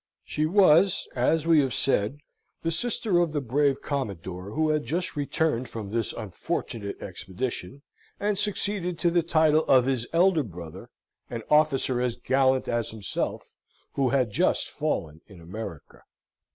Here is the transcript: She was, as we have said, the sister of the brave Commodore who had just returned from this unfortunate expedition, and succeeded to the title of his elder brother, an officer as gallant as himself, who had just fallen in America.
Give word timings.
She 0.23 0.47
was, 0.47 1.07
as 1.15 1.45
we 1.45 1.59
have 1.59 1.75
said, 1.75 2.17
the 2.63 2.71
sister 2.71 3.19
of 3.19 3.33
the 3.33 3.39
brave 3.39 3.83
Commodore 3.83 4.49
who 4.49 4.69
had 4.69 4.83
just 4.83 5.15
returned 5.15 5.69
from 5.69 5.91
this 5.91 6.11
unfortunate 6.11 6.99
expedition, 7.03 7.83
and 8.19 8.35
succeeded 8.35 8.97
to 8.97 9.11
the 9.11 9.21
title 9.21 9.63
of 9.65 9.85
his 9.85 10.07
elder 10.11 10.41
brother, 10.41 10.89
an 11.29 11.43
officer 11.51 12.01
as 12.01 12.15
gallant 12.15 12.67
as 12.67 12.89
himself, 12.89 13.51
who 13.93 14.09
had 14.09 14.31
just 14.31 14.69
fallen 14.69 15.21
in 15.27 15.39
America. 15.39 16.01